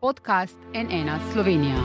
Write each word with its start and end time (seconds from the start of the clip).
podcast 0.00 0.56
NN 0.74 1.10
Slovenija. 1.32 1.76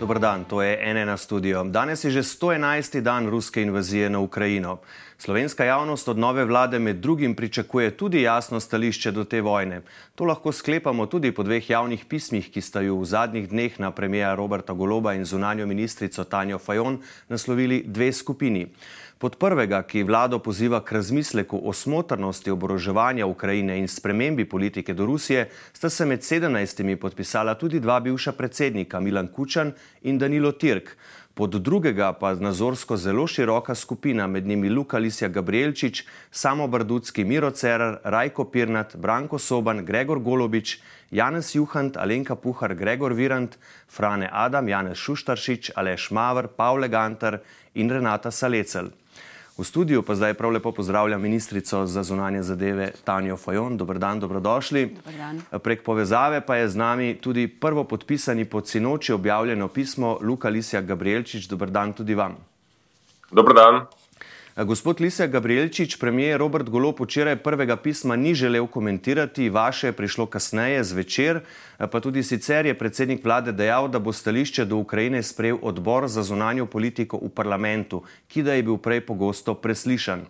Dobr 0.00 0.18
dan, 0.18 0.44
to 0.44 0.62
je 0.62 0.94
NN 0.94 1.18
studio. 1.18 1.64
Danes 1.64 2.04
je 2.04 2.10
že 2.10 2.22
111. 2.22 3.00
dan 3.00 3.30
ruske 3.30 3.62
invazije 3.62 4.10
na 4.10 4.18
Ukrajino. 4.18 4.80
Slovenska 5.18 5.64
javnost 5.64 6.08
od 6.08 6.18
nove 6.18 6.44
vlade 6.44 6.78
med 6.78 6.96
drugim 6.96 7.34
pričakuje 7.34 7.96
tudi 7.96 8.22
jasno 8.22 8.60
stališče 8.60 9.10
do 9.10 9.24
te 9.24 9.40
vojne. 9.40 9.80
To 10.14 10.24
lahko 10.24 10.52
sklepamo 10.52 11.06
tudi 11.06 11.32
po 11.32 11.42
dveh 11.42 11.70
javnih 11.70 12.04
pismih, 12.04 12.50
ki 12.50 12.60
sta 12.60 12.80
ju 12.80 12.98
v 12.98 13.04
zadnjih 13.04 13.48
dneh 13.48 13.80
na 13.80 13.90
premija 13.90 14.34
Roberta 14.34 14.72
Goloba 14.72 15.14
in 15.14 15.24
zunanjo 15.24 15.66
ministrico 15.66 16.24
Tanjo 16.24 16.58
Fajon 16.58 16.98
naslovili 17.28 17.84
dve 17.86 18.12
skupini. 18.12 18.66
Pod 19.22 19.36
prvega, 19.38 19.84
ki 19.86 20.02
vlado 20.02 20.40
poziva 20.42 20.80
k 20.82 20.96
razmisleku 20.98 21.60
o 21.62 21.72
smotrnosti 21.72 22.50
oboroževanja 22.50 23.26
Ukrajine 23.26 23.76
in 23.78 23.86
spremembi 23.88 24.44
politike 24.44 24.94
do 24.98 25.06
Rusije, 25.06 25.44
sta 25.72 25.90
se 25.90 26.06
med 26.06 26.20
17. 26.26 26.96
podpisala 26.96 27.54
tudi 27.54 27.80
dva 27.80 28.00
bivša 28.00 28.32
predsednika, 28.32 29.00
Milan 29.00 29.28
Kučan 29.28 29.72
in 30.02 30.18
Danilo 30.18 30.52
Tirk. 30.52 30.96
Pod 31.34 31.54
drugega 31.56 32.10
pa 32.12 32.34
nazorsko 32.34 32.96
zelo 32.96 33.26
široka 33.26 33.74
skupina, 33.74 34.26
med 34.26 34.46
njimi 34.46 34.68
Luka 34.68 34.98
Lisja 34.98 35.28
Gabrielčič, 35.28 36.04
Samo 36.30 36.66
Bardutski, 36.68 37.24
Miro 37.24 37.50
Cerar, 37.50 37.98
Rajko 38.04 38.44
Pirnat, 38.44 38.96
Branko 38.96 39.38
Soban, 39.38 39.84
Gregor 39.84 40.20
Golobič, 40.20 40.78
Janez 41.10 41.54
Juhant, 41.54 41.96
Alenka 41.96 42.36
Puhar, 42.36 42.74
Gregor 42.74 43.14
Virant, 43.14 43.56
Frane 43.88 44.28
Adam, 44.32 44.68
Janez 44.68 44.98
Šuštaršič, 44.98 45.70
Aleš 45.76 46.10
Mavr, 46.10 46.48
Pavle 46.48 46.88
Gantar 46.88 47.40
in 47.74 47.88
Renata 47.90 48.30
Salecel. 48.30 48.92
V 49.58 49.64
studiu 49.64 50.02
pa 50.02 50.14
zdaj 50.14 50.34
prav 50.34 50.50
lepo 50.50 50.72
pozdravljam 50.72 51.20
ministrico 51.20 51.86
za 51.86 52.02
zunanje 52.02 52.42
zadeve 52.42 52.90
Tanjo 53.04 53.36
Fajon. 53.36 53.76
Dobr 53.76 53.98
dan, 53.98 54.20
dobrodošli. 54.20 54.86
Dobar 54.86 55.14
dan. 55.14 55.60
Prek 55.60 55.84
povezave 55.84 56.40
pa 56.40 56.56
je 56.56 56.68
z 56.68 56.76
nami 56.76 57.14
tudi 57.20 57.48
prvo 57.48 57.84
podpisani 57.84 58.44
pod 58.44 58.68
sinoči 58.68 59.12
objavljeno 59.12 59.68
pismo 59.68 60.18
Luka 60.20 60.48
Lisja 60.48 60.80
Gabrielčič. 60.80 61.48
Dobr 61.48 61.70
dan 61.70 61.92
tudi 61.92 62.14
vam. 62.14 62.36
Dobro 63.30 63.54
dan. 63.54 64.01
Gospod 64.56 65.00
Lisja 65.00 65.26
Gabrielčič, 65.26 65.96
premijer 65.96 66.36
Robert 66.36 66.68
Golop 66.68 67.00
včeraj 67.00 67.38
prvega 67.40 67.76
pisma 67.76 68.16
ni 68.16 68.34
želel 68.34 68.66
komentirati, 68.66 69.48
vaše 69.48 69.86
je 69.86 69.92
prišlo 69.92 70.26
kasneje 70.26 70.84
zvečer, 70.84 71.40
pa 71.78 72.00
tudi 72.00 72.22
sicer 72.22 72.66
je 72.66 72.74
predsednik 72.78 73.24
vlade 73.24 73.52
dejal, 73.52 73.88
da 73.88 73.98
bo 73.98 74.12
stališče 74.12 74.64
do 74.64 74.76
Ukrajine 74.76 75.22
sprejel 75.22 75.56
odbor 75.62 76.04
za 76.08 76.22
zunanjo 76.22 76.66
politiko 76.66 77.16
v 77.16 77.30
parlamentu, 77.32 78.02
ki 78.28 78.42
da 78.42 78.52
je 78.52 78.62
bil 78.62 78.76
prej 78.76 79.00
pogosto 79.00 79.54
preslišan. 79.54 80.26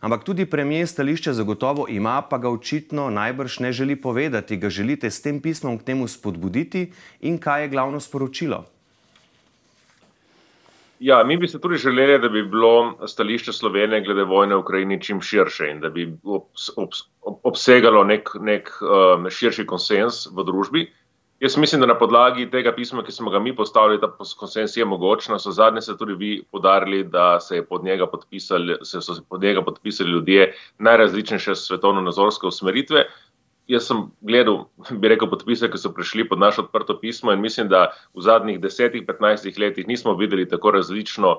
Ampak 0.00 0.24
tudi 0.24 0.46
premijer 0.46 0.88
stališče 0.88 1.32
zagotovo 1.32 1.84
ima, 1.88 2.22
pa 2.22 2.38
ga 2.38 2.48
očitno 2.48 3.10
najbrž 3.10 3.58
ne 3.60 3.72
želi 3.72 3.96
povedati. 3.96 4.56
Ga 4.56 4.70
želite 4.70 5.10
s 5.10 5.20
tem 5.20 5.40
pismom 5.40 5.78
k 5.78 5.84
temu 5.84 6.08
spodbuditi 6.08 6.92
in 7.20 7.38
kaj 7.38 7.62
je 7.62 7.68
glavno 7.68 8.00
sporočilo? 8.00 8.64
Ja, 10.98 11.24
mi 11.24 11.36
bi 11.36 11.48
se 11.48 11.60
tudi 11.60 11.76
želeli, 11.76 12.18
da 12.18 12.28
bi 12.28 12.42
bilo 12.42 13.06
stališče 13.06 13.52
Slovenije 13.52 14.00
glede 14.00 14.24
vojne 14.24 14.54
v 14.54 14.58
Ukrajini 14.58 15.00
čim 15.02 15.20
širše 15.20 15.68
in 15.70 15.80
da 15.80 15.90
bi 15.90 16.06
obs, 16.24 16.70
obs, 16.76 17.02
obsegalo 17.20 18.04
nek, 18.04 18.30
nek 18.40 18.70
um, 18.80 19.28
širši 19.30 19.66
konsens 19.66 20.26
v 20.32 20.44
družbi. 20.44 20.86
Jaz 21.40 21.56
mislim, 21.56 21.80
da 21.80 21.86
na 21.86 21.98
podlagi 21.98 22.46
tega 22.50 22.72
pisma, 22.72 23.02
ki 23.04 23.12
smo 23.12 23.30
ga 23.30 23.38
mi 23.38 23.52
postavili, 23.56 24.00
ta 24.00 24.08
konsens 24.40 24.76
je 24.76 24.84
mogoč. 24.84 25.28
Na 25.28 25.38
zadnje 25.38 25.82
se 25.84 25.96
tudi 25.98 26.14
vi 26.14 26.30
podarili, 26.52 27.04
da 27.04 27.40
se, 27.40 27.60
pod 27.62 27.82
se 28.82 29.00
so 29.00 29.14
pod 29.28 29.42
njega 29.42 29.62
podpisali 29.62 30.10
ljudje 30.10 30.54
najrazličnejše 30.78 31.54
svetovno-nazorske 31.54 32.46
usmeritve. 32.46 33.04
Jaz 33.66 33.88
sem 33.88 34.04
gledal, 34.22 34.68
bi 34.94 35.10
rekel, 35.10 35.26
podpise, 35.26 35.66
ki 35.66 35.78
so 35.80 35.90
prišli 35.90 36.28
pod 36.30 36.38
naše 36.38 36.62
odprto 36.62 36.94
pismo 37.00 37.32
in 37.34 37.40
mislim, 37.42 37.66
da 37.68 37.88
v 38.14 38.22
zadnjih 38.22 38.60
10-15 38.62 39.58
letih 39.58 39.88
nismo 39.90 40.14
videli 40.14 40.46
tako 40.48 40.70
različno, 40.70 41.32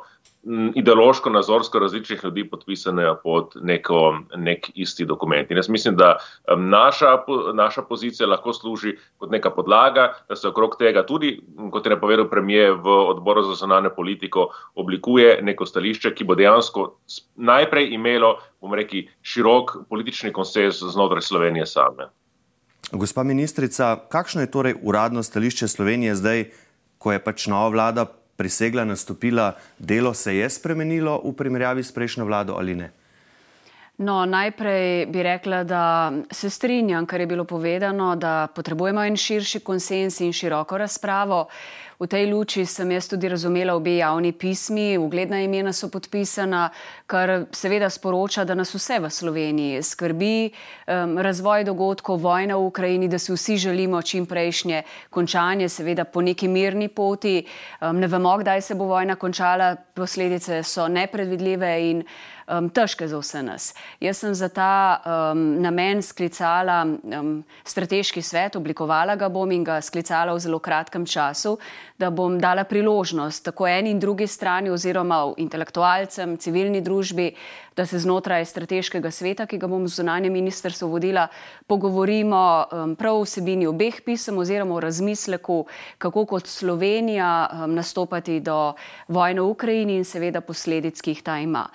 ideološko, 0.75 1.29
nazorsko 1.29 1.79
različnih 1.79 2.19
ljudi 2.23 2.43
podpisane 2.49 3.07
pod 3.23 3.55
neko, 3.55 4.19
nek 4.35 4.69
isti 4.75 5.05
dokument. 5.05 5.51
In 5.51 5.57
jaz 5.57 5.69
mislim, 5.69 5.95
da 5.95 6.17
naša, 6.57 7.23
naša 7.53 7.81
pozicija 7.81 8.27
lahko 8.27 8.53
služi 8.53 8.97
kot 9.17 9.31
neka 9.31 9.49
podlaga, 9.55 10.13
da 10.29 10.35
se 10.35 10.47
okrog 10.47 10.75
tega 10.79 11.05
tudi, 11.05 11.39
kot 11.71 11.85
je 11.85 11.95
napovedal 11.95 12.29
premije 12.29 12.71
v 12.71 12.99
odboru 13.15 13.43
za 13.43 13.55
zonalne 13.55 13.89
politiko, 13.95 14.49
oblikuje 14.75 15.39
neko 15.41 15.65
stališče, 15.65 16.11
ki 16.15 16.27
bo 16.27 16.35
dejansko 16.35 16.89
najprej 17.35 17.93
imelo, 17.95 18.37
bom 18.61 18.73
rekel, 18.75 19.07
širok 19.21 19.77
politični 19.89 20.33
konsens 20.33 20.83
znotraj 20.83 21.21
Slovenije 21.21 21.65
same. 21.65 22.11
Gospa 22.91 23.23
ministrica, 23.23 23.97
kakšno 24.09 24.41
je 24.41 24.51
torej 24.51 24.75
uradno 24.81 25.23
stališče 25.23 25.67
Slovenije 25.67 26.15
zdaj, 26.15 26.45
ko 26.97 27.11
je 27.11 27.19
pač 27.19 27.47
nova 27.47 27.67
vlada 27.67 28.05
prisegla, 28.37 28.85
nastopila, 28.85 29.55
delo 29.79 30.13
se 30.13 30.35
je 30.37 30.49
spremenilo 30.49 31.21
v 31.25 31.33
primerjavi 31.33 31.83
s 31.83 31.91
prejšnjo 31.91 32.25
vlado 32.25 32.55
ali 32.55 32.75
ne? 32.75 32.91
No, 33.97 34.25
najprej 34.25 35.05
bi 35.09 35.23
rekla, 35.23 35.63
da 35.63 36.13
se 36.31 36.49
strinjam, 36.49 37.05
kar 37.05 37.19
je 37.19 37.27
bilo 37.27 37.43
povedano, 37.43 38.15
da 38.15 38.47
potrebujemo 38.55 39.01
en 39.03 39.17
širši 39.17 39.59
konsens 39.59 40.19
in 40.21 40.33
široko 40.33 40.77
razpravo. 40.77 41.47
V 41.97 42.05
tej 42.05 42.29
luči 42.29 42.61
sem 42.61 42.91
jaz 42.93 43.07
tudi 43.09 43.25
razumela 43.25 43.73
obe 43.73 43.95
javni 43.97 44.29
pismi, 44.29 44.99
ugledna 45.01 45.39
imena 45.41 45.73
so 45.73 45.89
podpisana, 45.89 46.69
kar 47.09 47.47
seveda 47.49 47.89
sporoča, 47.89 48.45
da 48.45 48.53
nas 48.53 48.69
vse 48.69 48.99
v 49.01 49.09
Sloveniji 49.09 49.81
skrbi 49.81 50.35
um, 50.45 51.17
razvoj 51.17 51.65
dogodkov, 51.65 52.21
vojna 52.21 52.53
v 52.53 52.69
Ukrajini, 52.69 53.09
da 53.09 53.17
si 53.17 53.33
vsi 53.33 53.57
želimo 53.57 54.01
čim 54.01 54.29
prejšnje 54.29 54.83
končanje, 55.09 55.69
seveda 55.73 56.05
po 56.05 56.21
neki 56.21 56.47
mirni 56.47 56.85
poti. 56.87 57.41
Um, 57.81 57.97
ne 57.97 58.07
vemo, 58.07 58.37
kdaj 58.37 58.61
se 58.61 58.77
bo 58.77 58.85
vojna 58.85 59.15
končala, 59.17 59.73
posledice 59.97 60.61
so 60.63 60.85
nepredvidljive 60.87 61.73
in 61.89 62.03
um, 62.47 62.69
težke 62.69 63.07
za 63.07 63.17
vse 63.17 63.41
nas. 63.43 63.71
Jaz 63.99 64.21
sem 64.21 64.35
za 64.37 64.49
ta 64.53 65.01
um, 65.01 65.57
namen 65.61 66.01
sklicala 66.01 66.83
um, 66.85 67.43
strateški 67.65 68.21
svet, 68.21 68.55
oblikovala 68.55 69.17
ga 69.17 69.29
bom 69.29 69.51
in 69.51 69.65
ga 69.65 69.81
sklicala 69.81 70.37
v 70.37 70.45
zelo 70.45 70.59
kratkem 70.59 71.05
času 71.05 71.57
da 71.97 72.09
bom 72.09 72.39
dala 72.39 72.63
priložnost 72.63 73.43
tako 73.45 73.67
eni 73.67 73.91
in 73.91 73.99
drugi 73.99 74.27
strani, 74.27 74.69
oziroma 74.69 75.21
intelektualcem, 75.37 76.37
civilni 76.37 76.81
družbi, 76.81 77.31
da 77.77 77.85
se 77.85 77.99
znotraj 77.99 78.45
strateškega 78.45 79.11
sveta, 79.11 79.45
ki 79.45 79.59
ga 79.61 79.67
bom 79.67 79.87
z 79.87 80.01
zunanjem 80.01 80.33
ministrstvom 80.33 80.91
vodila, 80.91 81.27
pogovorimo 81.67 82.41
um, 82.71 82.95
prav 82.95 83.19
o 83.19 83.21
vsebini 83.21 83.67
obeh 83.69 84.01
pisem 84.05 84.37
oziroma 84.37 84.75
o 84.75 84.79
razmisleku, 84.79 85.65
kako 85.97 86.25
kot 86.25 86.47
Slovenija 86.47 87.29
um, 87.51 87.75
nastopati 87.77 88.39
do 88.39 88.73
vojne 89.07 89.41
v 89.41 89.53
Ukrajini 89.53 89.99
in 90.01 90.05
seveda 90.05 90.41
posledic, 90.41 91.01
ki 91.01 91.13
jih 91.13 91.21
ta 91.23 91.37
ima. 91.39 91.67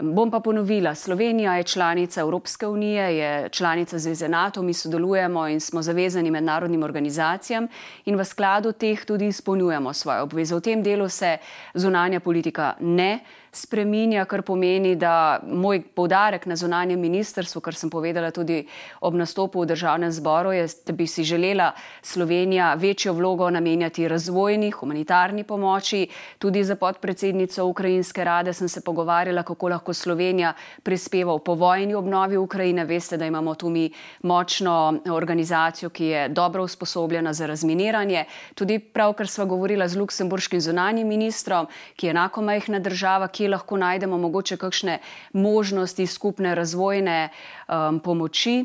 Bom 0.00 0.30
pa 0.30 0.38
ponovila, 0.40 0.94
Slovenija 0.94 1.56
je 1.56 1.64
članica 1.64 2.20
Evropske 2.20 2.66
unije, 2.66 3.16
je 3.16 3.48
članica 3.48 3.98
Zveze 3.98 4.28
NATO, 4.28 4.62
mi 4.62 4.74
sodelujemo 4.74 5.48
in 5.48 5.60
smo 5.60 5.82
zavezani 5.82 6.30
mednarodnim 6.30 6.82
organizacijam 6.82 7.66
in 8.04 8.14
v 8.14 8.24
skladu 8.24 8.72
teh 8.72 9.04
tudi 9.04 9.26
izpolnjujemo 9.26 9.92
svoje 9.92 10.20
obveze. 10.20 10.54
V 10.54 10.60
tem 10.60 10.82
delu 10.82 11.08
se 11.08 11.38
zunanja 11.74 12.20
politika 12.20 12.74
ne 12.80 13.18
spreminja, 13.58 14.24
kar 14.24 14.42
pomeni, 14.42 14.94
da 14.96 15.40
moj 15.42 15.82
povdarek 15.94 16.46
na 16.46 16.56
zunanjem 16.56 17.00
ministrstvu, 17.00 17.60
kar 17.60 17.74
sem 17.74 17.90
povedala 17.90 18.30
tudi 18.30 18.62
ob 19.00 19.16
nastopu 19.18 19.62
v 19.62 19.68
državnem 19.72 20.12
zboru, 20.14 20.52
je, 20.54 20.66
da 20.86 20.92
bi 20.92 21.06
si 21.06 21.24
želela 21.24 21.72
Slovenija 22.02 22.74
večjo 22.74 23.12
vlogo 23.12 23.50
namenjati 23.50 24.08
razvojni, 24.08 24.70
humanitarni 24.70 25.44
pomoči. 25.44 26.06
Tudi 26.38 26.64
za 26.64 26.76
podpredsednico 26.76 27.66
Ukrajinske 27.66 28.24
rade 28.24 28.52
sem 28.52 28.68
se 28.68 28.80
pogovarjala, 28.80 29.42
kako 29.42 29.68
lahko 29.68 29.94
Slovenija 29.94 30.54
prispeva 30.82 31.34
v 31.34 31.44
povojni 31.44 31.94
obnovi 31.94 32.36
Ukrajine. 32.36 32.84
Veste, 32.84 33.16
da 33.16 33.26
imamo 33.26 33.54
tu 33.54 33.70
mi 33.70 33.90
močno 34.22 35.00
organizacijo, 35.10 35.90
ki 35.90 36.04
je 36.04 36.28
dobro 36.28 36.62
usposobljena 36.64 37.32
za 37.32 37.46
razminiranje. 37.46 38.24
Tudi 38.54 38.78
pravkar 38.78 39.28
sva 39.28 39.44
govorila 39.44 39.88
z 39.88 39.98
luksemburškim 39.98 40.60
zunanjim 40.60 41.08
ministrom, 41.08 41.66
ki 41.96 42.06
je 42.06 42.10
enako 42.10 42.42
majhna 42.42 42.78
država, 42.78 43.28
kje 43.48 43.56
lahko 43.56 43.76
najdemo 43.76 44.18
mogoče 44.18 44.56
kakšne 44.56 44.98
možnosti 45.32 46.06
skupne 46.06 46.54
razvojne 46.54 47.28
um, 47.68 48.00
pomoči. 48.00 48.64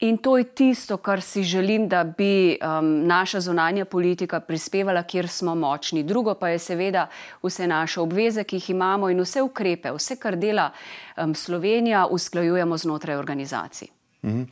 In 0.00 0.16
to 0.18 0.36
je 0.36 0.44
tisto, 0.44 0.96
kar 0.96 1.20
si 1.22 1.44
želim, 1.44 1.86
da 1.88 2.04
bi 2.04 2.58
um, 2.58 3.06
naša 3.06 3.40
zunanja 3.40 3.84
politika 3.84 4.40
prispevala, 4.40 5.02
kjer 5.02 5.28
smo 5.28 5.54
močni. 5.54 6.02
Drugo 6.02 6.34
pa 6.34 6.48
je 6.48 6.58
seveda 6.58 7.06
vse 7.42 7.66
naše 7.66 8.00
obveze, 8.00 8.44
ki 8.44 8.56
jih 8.56 8.70
imamo 8.70 9.10
in 9.10 9.20
vse 9.20 9.42
ukrepe, 9.42 9.92
vse, 9.92 10.16
kar 10.16 10.36
dela 10.36 10.72
um, 11.16 11.34
Slovenija, 11.34 12.06
usklajujemo 12.10 12.76
znotraj 12.76 13.16
organizacij. 13.16 14.01
Mhm. 14.22 14.42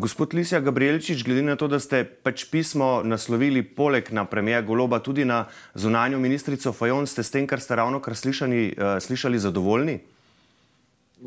Gospod 0.00 0.34
Lisija 0.34 0.60
Gabrielčič, 0.60 1.24
glede 1.24 1.42
na 1.42 1.56
to, 1.56 1.68
da 1.68 1.76
ste 1.80 2.04
pač 2.04 2.46
pismo 2.48 3.02
naslovili 3.04 3.60
poleg 3.62 4.08
na 4.16 4.24
premija 4.24 4.62
Goloba 4.64 4.98
tudi 5.04 5.24
na 5.28 5.44
zunanjo 5.74 6.18
ministrico 6.18 6.72
Fajon, 6.72 7.06
ste 7.06 7.22
s 7.22 7.30
tem, 7.30 7.46
kar 7.46 7.60
ste 7.60 7.76
ravno 7.76 8.00
kar 8.00 8.16
slišali, 8.16 8.62
uh, 8.72 8.96
slišali 8.96 9.38
zadovoljni? 9.38 9.98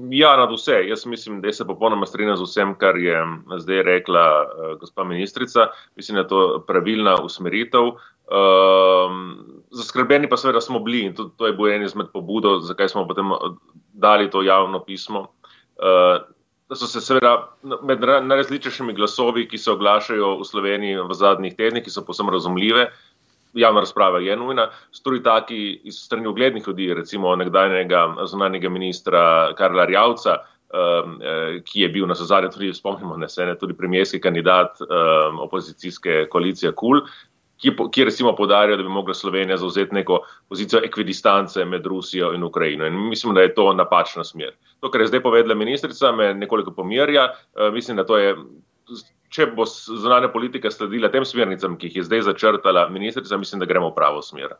Ja, 0.09 0.33
nad 0.37 0.49
vse. 0.49 0.79
Jaz 0.89 1.05
mislim, 1.05 1.37
da 1.41 1.53
se 1.53 1.67
popolnoma 1.69 2.09
strinjam 2.09 2.37
z 2.37 2.49
vsem, 2.49 2.73
kar 2.81 2.97
je 2.97 3.13
zdaj 3.61 3.83
rekla 3.85 4.25
uh, 4.41 4.73
gospa 4.81 5.03
ministrica. 5.05 5.69
Mislim, 5.95 6.15
da 6.17 6.25
je 6.25 6.27
to 6.33 6.63
pravilna 6.67 7.19
usmeritev. 7.21 7.93
Um, 8.33 9.21
zaskrbljeni 9.69 10.29
pa 10.29 10.37
seveda 10.37 10.61
smo 10.61 10.79
bili 10.79 11.05
in 11.05 11.13
to, 11.13 11.29
to 11.37 11.45
je 11.45 11.53
bil 11.53 11.69
en 11.69 11.83
izmed 11.85 12.09
pobudov, 12.13 12.63
zakaj 12.65 12.89
smo 12.89 13.05
potem 13.07 13.29
dali 13.93 14.31
to 14.31 14.41
javno 14.41 14.81
pismo. 14.81 15.27
Uh, 15.77 16.23
da 16.69 16.75
so 16.75 16.87
se 16.87 17.01
seveda 17.01 17.33
med 17.83 18.01
najrazličnejšimi 18.01 18.93
glasovi, 18.93 19.47
ki 19.47 19.57
se 19.57 19.71
oglašajo 19.71 20.37
v 20.39 20.45
Sloveniji 20.47 21.01
v 21.09 21.17
zadnjih 21.17 21.55
tednih, 21.57 21.83
ki 21.83 21.91
so 21.91 22.05
posebno 22.05 22.31
razumljive, 22.31 22.87
javna 23.53 23.83
razprava 23.83 24.19
je 24.19 24.37
nujna. 24.37 24.69
Stori 24.91 25.23
taki 25.23 25.81
iz 25.83 25.99
strani 26.05 26.27
uglednih 26.27 26.67
ljudi, 26.67 26.93
recimo 26.93 27.35
nekdanjega 27.35 28.07
zunanjega 28.29 28.69
ministra 28.69 29.53
Karla 29.57 29.85
Rjavca, 29.85 30.37
um, 30.73 31.19
eh, 31.21 31.59
ki 31.65 31.81
je 31.81 31.89
bil 31.89 32.07
na 32.07 32.15
zadnje 32.15 32.49
tudi, 32.49 32.73
spomnimo, 32.73 33.17
ne 33.17 33.29
se 33.29 33.45
ne, 33.45 33.57
tudi 33.57 33.77
premijerski 33.77 34.21
kandidat 34.21 34.81
um, 34.81 35.39
opozicijske 35.39 36.25
koalicije 36.29 36.71
KUL. 36.71 37.03
Ki, 37.63 37.71
ki 37.95 38.03
recimo 38.03 38.33
podarja, 38.35 38.75
da 38.75 38.83
bi 38.83 38.91
mogla 38.91 39.13
Slovenija 39.15 39.57
zauzeti 39.57 39.95
neko 39.95 40.19
pozicijo 40.51 40.81
ekvidistance 40.83 41.63
med 41.65 41.85
Rusijo 41.87 42.33
in 42.35 42.43
Ukrajino. 42.43 42.85
In 42.85 42.97
mislim, 43.07 43.33
da 43.33 43.41
je 43.41 43.53
to 43.55 43.69
napačna 43.73 44.23
smer. 44.27 44.51
To, 44.83 44.91
kar 44.91 45.01
je 45.01 45.07
zdaj 45.13 45.23
povedala 45.23 45.55
ministrica, 45.55 46.11
me 46.11 46.33
nekoliko 46.33 46.75
pomirja. 46.75 47.29
Uh, 47.55 47.71
mislim, 47.73 47.97
da 47.97 48.05
to 48.05 48.19
je 48.19 48.35
če 49.33 49.47
bo 49.57 49.65
zunanja 49.65 50.29
politika 50.33 50.69
sledila 50.71 51.09
tem 51.13 51.25
smernicam, 51.25 51.77
ki 51.79 51.89
jih 51.89 52.01
je 52.01 52.07
zdaj 52.09 52.27
začrtala 52.29 52.85
ministrica, 52.93 53.39
mislim, 53.41 53.63
da 53.63 53.69
gremo 53.69 53.89
v 53.89 53.97
pravo 53.97 54.21
smer. 54.25 54.57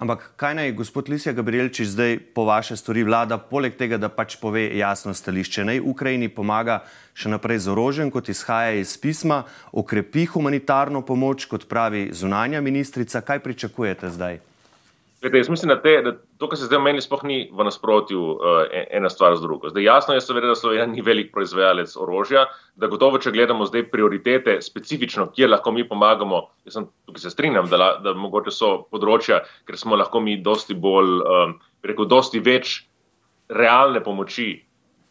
Ampak 0.00 0.30
kaj 0.40 0.54
naj 0.56 0.70
gospod 0.72 1.10
Lisija 1.12 1.34
Gabrielčič 1.36 1.88
zdaj 1.92 2.14
po 2.32 2.46
vaše 2.48 2.72
stori 2.76 3.02
vlada, 3.04 3.36
poleg 3.36 3.76
tega, 3.76 3.98
da 4.00 4.08
pač 4.08 4.38
pove 4.40 4.62
jasno 4.72 5.12
stališče? 5.12 5.66
Naj 5.68 5.82
Ukrajini 5.84 6.30
pomaga 6.32 6.78
še 7.12 7.28
naprej 7.28 7.60
z 7.66 7.74
orožjem, 7.74 8.08
kot 8.08 8.32
izhaja 8.32 8.78
iz 8.80 8.96
pisma, 8.96 9.42
okrepi 9.76 10.24
humanitarno 10.32 11.04
pomoč, 11.04 11.44
kot 11.44 11.68
pravi 11.68 12.08
zunanja 12.16 12.64
ministrica. 12.64 13.20
Kaj 13.20 13.44
pričakujete 13.44 14.08
zdaj? 14.08 14.40
Glede, 15.20 15.38
jaz 15.38 15.48
mislim, 15.48 15.68
da, 15.68 15.82
te, 15.82 15.90
da 16.02 16.12
to, 16.38 16.48
kar 16.48 16.58
se 16.58 16.64
zdaj 16.64 16.80
meni, 16.80 17.02
sploh 17.04 17.20
ni 17.28 17.42
v 17.52 17.64
nasprotju 17.66 18.20
uh, 18.32 18.60
ena 18.72 19.10
stvar 19.12 19.34
z 19.36 19.44
drugo. 19.44 19.68
Zdaj, 19.68 19.84
jasno 19.84 20.14
je, 20.16 20.22
seveda, 20.24 20.48
da 20.48 20.54
Slovenija 20.56 20.86
ni 20.88 21.04
velik 21.04 21.28
proizvajalec 21.34 21.92
orožja, 22.00 22.46
da 22.80 22.88
gotovo, 22.88 23.20
če 23.20 23.34
gledamo 23.34 23.66
zdaj 23.68 23.84
prioritete 23.92 24.56
specifično, 24.64 25.28
kjer 25.36 25.52
lahko 25.52 25.74
mi 25.76 25.84
pomagamo, 25.88 26.40
jaz 26.64 26.78
sem 26.78 26.88
tukaj 27.04 27.26
se 27.26 27.34
strinjam, 27.34 27.68
da, 27.68 27.92
da 28.00 28.16
mogoče 28.16 28.54
so 28.54 28.72
področja, 28.88 29.42
ker 29.68 29.76
smo 29.76 30.00
lahko 30.00 30.24
mi 30.24 30.38
dosti 30.40 30.78
bolj, 30.88 31.12
um, 31.20 31.54
rekel, 31.84 32.08
dosti 32.08 32.40
več 32.40 32.78
realne 33.52 34.00
pomoči 34.00 34.54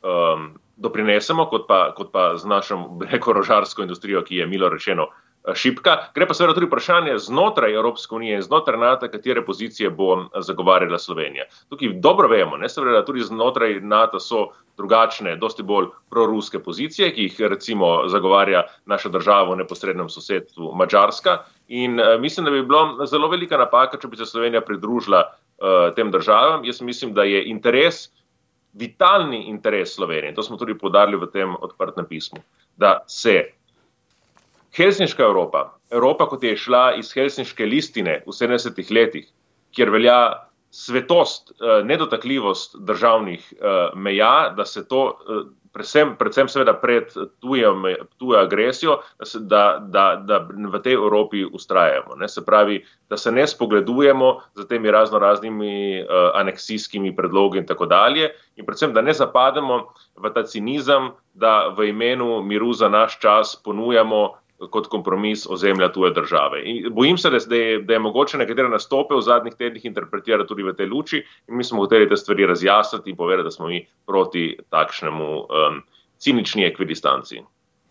um, 0.01 0.55
doprinesemo, 0.81 1.45
kot 1.53 1.69
pa, 1.69 1.83
kot 1.93 2.09
pa 2.09 2.31
z 2.41 2.49
našo, 2.49 2.81
rekel, 3.05 3.35
orožarsko 3.37 3.85
industrijo, 3.85 4.25
ki 4.25 4.41
je 4.41 4.49
milo 4.49 4.73
rečeno 4.73 5.11
Eh, 5.11 5.28
šipka. 5.55 5.97
Gre 6.15 6.27
pa 6.27 6.33
seveda 6.33 6.53
tudi 6.53 6.67
vprašanje 6.67 7.17
znotraj 7.17 7.73
Evropske 7.73 8.15
unije 8.15 8.35
in 8.35 8.41
znotraj 8.41 8.77
NATO, 8.79 9.07
katere 9.07 9.45
pozicije 9.45 9.89
bo 9.89 10.13
eh, 10.17 10.41
zagovarjala 10.41 10.99
Slovenija. 10.99 11.45
Tukaj 11.69 11.93
dobro 11.93 12.27
vemo, 12.27 12.57
ne 12.57 12.69
seveda, 12.69 12.99
da 12.99 13.05
tudi 13.05 13.23
znotraj 13.23 13.79
NATO 13.81 14.19
so 14.19 14.47
drugačne, 14.77 15.35
dosti 15.35 15.63
bolj 15.63 15.89
proruske 16.09 16.59
pozicije, 16.63 17.11
ki 17.15 17.27
jih 17.27 17.41
recimo 17.51 18.07
zagovarja 18.07 18.63
naša 18.85 19.09
država 19.09 19.53
v 19.53 19.57
neposrednem 19.63 20.09
sosedstvu 20.09 20.71
Mačarska. 20.75 21.37
In 21.67 21.99
uh, 21.99 22.15
mislim, 22.19 22.45
da 22.45 22.51
bi 22.51 22.63
bilo 22.63 23.05
zelo 23.05 23.27
velika 23.27 23.57
napaka, 23.57 23.97
če 23.97 24.07
bi 24.07 24.17
se 24.17 24.25
Slovenija 24.25 24.61
pridružila 24.61 25.23
uh, 25.27 25.93
tem 25.95 26.11
državam. 26.11 26.65
Jaz 26.65 26.81
mislim, 26.81 27.13
da 27.13 27.23
je 27.23 27.43
interes, 27.49 28.09
vitalni 28.73 29.49
interes 29.49 29.95
Slovenije, 29.95 30.33
to 30.35 30.43
smo 30.43 30.57
tudi 30.57 30.77
podarili 30.77 31.17
v 31.17 31.27
tem 31.33 31.55
odprtem 31.59 32.05
pismu, 32.05 32.39
da 32.77 32.99
se 33.07 33.58
Helsinška 34.77 35.23
Evropa, 35.23 35.73
Evropa, 35.91 36.27
kot 36.29 36.43
je 36.43 36.57
šla 36.57 36.93
iz 36.99 37.13
Helsinške 37.13 37.65
listine 37.65 38.21
v 38.25 38.35
70-ih 38.35 38.91
letih, 38.91 39.25
kjer 39.73 39.89
velja 39.89 40.19
svetost, 40.71 41.51
eh, 41.51 41.83
nedotakljivost 41.83 42.75
državnih 42.79 43.53
eh, 43.53 43.89
meja, 43.95 44.53
da 44.57 44.65
se 44.65 44.87
to, 44.87 45.17
eh, 45.29 45.49
predvsem, 45.73 46.15
predvsem 46.17 46.47
seveda 46.47 46.73
pred 46.73 47.13
tujo, 47.39 47.73
tujo 48.17 48.39
agresijo, 48.39 48.99
da, 49.39 49.79
da, 49.81 50.21
da 50.25 50.47
v 50.49 50.81
tej 50.83 50.93
Evropi 50.93 51.45
ustrajamo. 51.45 52.15
Ne? 52.15 52.27
Se 52.27 52.45
pravi, 52.45 52.85
da 53.09 53.17
se 53.17 53.31
ne 53.31 53.47
spogledujemo 53.47 54.39
z 54.55 54.65
temi 54.67 54.91
razno 54.91 55.19
raznimi 55.19 56.05
aneksijskimi 56.33 57.15
predlogi 57.15 57.57
in 57.57 57.65
tako 57.65 57.85
dalje 57.85 58.31
in 58.55 58.65
predvsem, 58.65 58.93
da 58.93 59.01
ne 59.01 59.13
zapademo 59.13 59.93
v 60.17 60.33
ta 60.33 60.43
cinizem, 60.43 61.11
da 61.33 61.67
v 61.67 61.89
imenu 61.89 62.41
miru 62.41 62.73
za 62.73 62.89
naš 62.89 63.19
čas 63.19 63.55
ponujamo 63.63 64.33
kot 64.67 64.87
kompromis 64.87 65.45
ozemlja 65.49 65.91
tuje 65.91 66.11
države. 66.13 66.61
In 66.65 66.93
bojim 66.93 67.17
se, 67.17 67.29
da 67.29 67.55
je, 67.55 67.79
da 67.81 67.93
je 67.93 67.99
mogoče 67.99 68.37
nekatere 68.37 68.69
nastope 68.69 69.15
v 69.15 69.21
zadnjih 69.21 69.55
tednih 69.55 69.85
interpretirati 69.85 70.47
tudi 70.47 70.63
v 70.63 70.73
tej 70.75 70.89
luči 70.91 71.23
in 71.47 71.57
mi 71.57 71.63
smo 71.63 71.79
hoteli 71.85 72.09
te 72.09 72.17
stvari 72.17 72.45
razjasniti 72.45 73.09
in 73.09 73.15
povedati, 73.15 73.47
da 73.47 73.51
smo 73.51 73.67
mi 73.67 73.85
proti 74.05 74.57
takšnemu 74.69 75.29
um, 75.39 75.81
cinični 76.17 76.65
ekvidistanci. 76.65 77.41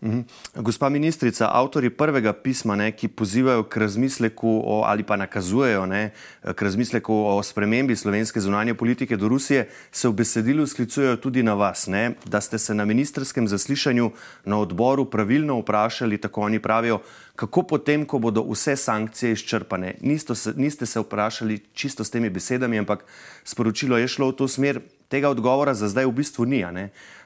Mhm. 0.01 0.19
Gospa 0.55 0.89
ministrica, 0.89 1.49
avtori 1.51 1.89
prvega 1.89 2.33
pisma, 2.33 2.75
ne, 2.75 2.91
ki 2.91 3.07
pozivajo 3.07 3.63
k 3.63 3.77
razmisleku 3.77 4.61
o, 4.65 4.83
ali 4.87 5.03
pa 5.03 5.17
nakazujejo 5.19 5.85
ne, 5.85 6.11
k 6.55 6.61
razmisleku 6.61 7.13
o 7.13 7.43
spremembi 7.43 7.95
slovenske 7.95 8.39
zunanje 8.39 8.73
politike 8.73 9.17
do 9.17 9.27
Rusije, 9.27 9.67
se 9.91 10.07
v 10.07 10.13
besedilu 10.13 10.67
sklicujejo 10.67 11.17
tudi 11.17 11.43
na 11.43 11.53
vas, 11.53 11.87
ne, 11.87 12.15
da 12.25 12.41
ste 12.41 12.57
se 12.57 12.73
na 12.73 12.85
ministerskem 12.85 13.47
zaslišanju 13.47 14.11
na 14.45 14.59
odboru 14.59 15.05
pravilno 15.05 15.59
vprašali, 15.59 16.17
tako 16.17 16.41
oni 16.41 16.59
pravijo, 16.59 17.01
kako 17.39 17.63
potem, 17.63 18.03
ko 18.03 18.19
bodo 18.19 18.43
vse 18.43 18.75
sankcije 18.75 19.31
izčrpane. 19.31 19.93
Se, 20.35 20.53
niste 20.59 20.85
se 20.85 20.99
vprašali 20.99 21.59
čisto 21.73 22.03
s 22.03 22.11
temi 22.11 22.29
besedami, 22.29 22.79
ampak 22.79 23.05
sporočilo 23.47 23.97
je 23.97 24.07
šlo 24.11 24.31
v 24.31 24.35
to 24.35 24.47
smer, 24.47 24.81
tega 25.07 25.31
odgovora 25.31 25.71
za 25.73 25.87
zdaj 25.87 26.05
v 26.05 26.17
bistvu 26.19 26.45
ni. 26.45 26.59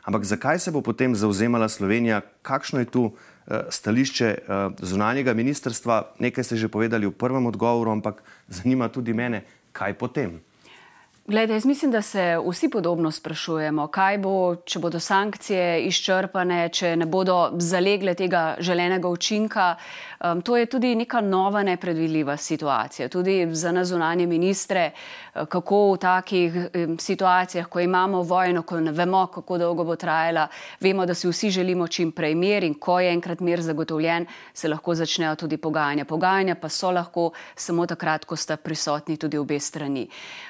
Ampak 0.06 0.24
zakaj 0.24 0.60
se 0.60 0.72
bo 0.72 0.86
potem 0.86 1.16
zauzemala 1.16 1.66
Slovenija, 1.66 2.22
kakšno 2.46 2.86
je 2.86 2.92
tu 2.94 3.04
uh, 3.10 3.14
stališče 3.74 4.30
uh, 4.38 4.78
zunanjega 4.86 5.34
ministrstva? 5.34 6.14
Nekaj 6.22 6.44
ste 6.44 6.62
že 6.62 6.70
povedali 6.70 7.10
v 7.10 7.18
prvem 7.18 7.50
odgovoru, 7.50 7.90
ampak 7.98 8.22
zanima 8.54 8.94
tudi 8.94 9.18
mene, 9.18 9.42
kaj 9.74 9.98
potem. 9.98 10.38
Glede, 11.28 11.54
jaz 11.54 11.66
mislim, 11.66 11.92
da 11.92 12.02
se 12.02 12.38
vsi 12.50 12.70
podobno 12.70 13.12
sprašujemo, 13.12 13.86
kaj 13.88 14.18
bo, 14.18 14.56
če 14.68 14.80
bodo 14.84 15.00
sankcije 15.00 15.86
izčrpane, 15.88 16.66
če 16.70 16.98
ne 17.00 17.06
bodo 17.08 17.38
zalegle 17.64 18.12
tega 18.14 18.58
želenega 18.60 19.08
učinka. 19.08 19.76
Um, 20.20 20.42
to 20.42 20.58
je 20.58 20.66
tudi 20.66 20.92
neka 20.96 21.22
nova 21.22 21.62
nepredvidljiva 21.64 22.36
situacija, 22.38 23.08
tudi 23.08 23.48
za 23.56 23.72
nas 23.72 23.88
zunanje 23.88 24.28
ministre, 24.28 24.92
uh, 24.92 25.46
kako 25.48 25.80
v 25.94 25.98
takih 25.98 26.58
um, 26.58 26.98
situacijah, 27.00 27.72
ko 27.72 27.80
imamo 27.80 28.22
vojno, 28.22 28.66
ko 28.68 28.80
ne 28.80 28.92
vemo, 28.92 29.24
kako 29.28 29.58
dolgo 29.58 29.84
bo 29.84 29.96
trajala, 29.96 30.48
vemo, 30.80 31.06
da 31.06 31.16
si 31.16 31.28
vsi 31.32 31.50
želimo 31.56 31.88
čim 31.88 32.12
prej 32.12 32.36
mir 32.36 32.64
in 32.64 32.76
ko 32.76 33.00
je 33.00 33.14
enkrat 33.14 33.40
mir 33.40 33.62
zagotovljen, 33.62 34.28
se 34.54 34.68
lahko 34.68 34.96
začnejo 34.96 35.36
tudi 35.36 35.58
pogajanja. 35.58 36.06
Pogajanja 36.06 36.56
pa 36.56 36.70
so 36.70 36.92
lahko 36.92 37.32
samo 37.56 37.88
takrat, 37.88 38.26
ko 38.26 38.36
sta 38.36 38.58
prisotni 38.58 39.18
tudi 39.18 39.38
obe 39.38 39.60
strani. 39.60 40.08